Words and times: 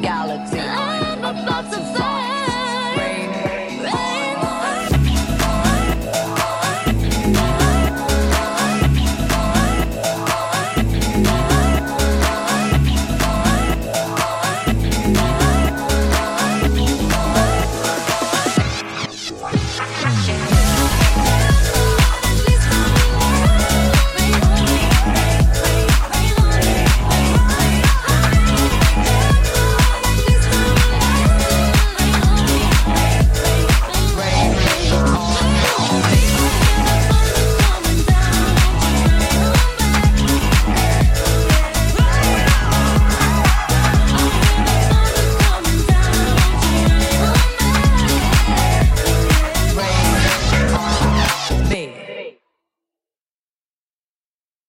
galaxy. 0.00 0.58
I'm 0.58 1.18
about 1.20 1.72
to 1.72 1.78
fly. 1.94 2.23